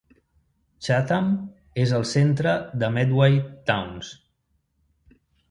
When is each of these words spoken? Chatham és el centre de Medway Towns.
Chatham 0.85 1.27
és 1.83 1.93
el 1.97 2.07
centre 2.13 2.55
de 2.85 2.91
Medway 2.97 3.39
Towns. 3.71 4.11